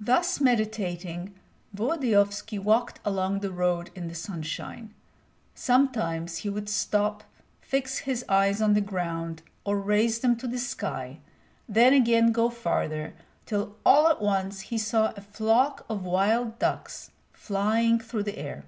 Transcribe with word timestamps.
Thus 0.00 0.40
meditating, 0.40 1.34
Volodyovski 1.76 2.58
walked 2.58 2.98
along 3.04 3.40
the 3.40 3.50
road 3.52 3.90
in 3.94 4.08
the 4.08 4.14
sunshine. 4.14 4.94
Sometimes 5.54 6.38
he 6.38 6.48
would 6.48 6.70
stop, 6.70 7.24
fix 7.60 7.98
his 7.98 8.24
eyes 8.26 8.62
on 8.62 8.72
the 8.72 8.80
ground 8.80 9.42
or 9.66 9.78
raise 9.78 10.20
them 10.20 10.34
to 10.36 10.46
the 10.48 10.56
sky, 10.58 11.20
then 11.68 11.92
again 11.92 12.32
go 12.32 12.48
farther, 12.48 13.12
till 13.44 13.76
all 13.84 14.08
at 14.08 14.22
once 14.22 14.60
he 14.72 14.78
saw 14.78 15.12
a 15.14 15.20
flock 15.20 15.84
of 15.90 16.06
wild 16.06 16.58
ducks 16.58 17.10
flying 17.34 17.98
through 18.00 18.22
the 18.22 18.38
air. 18.38 18.64